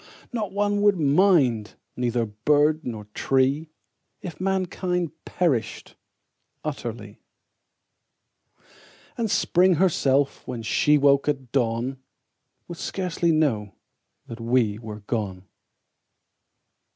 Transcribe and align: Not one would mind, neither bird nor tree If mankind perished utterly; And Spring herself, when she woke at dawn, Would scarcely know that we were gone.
Not 0.33 0.51
one 0.51 0.81
would 0.81 0.97
mind, 0.99 1.75
neither 1.95 2.25
bird 2.25 2.83
nor 2.87 3.05
tree 3.13 3.69
If 4.19 4.41
mankind 4.41 5.11
perished 5.25 5.95
utterly; 6.63 7.19
And 9.15 9.29
Spring 9.29 9.75
herself, 9.75 10.41
when 10.47 10.63
she 10.63 10.97
woke 10.97 11.27
at 11.29 11.51
dawn, 11.51 12.01
Would 12.67 12.79
scarcely 12.79 13.31
know 13.31 13.75
that 14.25 14.39
we 14.39 14.79
were 14.79 15.01
gone. 15.01 15.45